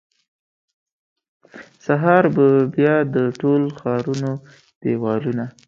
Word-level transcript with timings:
سهار 1.85 2.23
به 2.35 2.47
بیا 2.73 2.95
د 3.13 3.15
ټول 3.39 3.61
ښارونو 3.79 4.31
دیوالونه، 4.81 5.45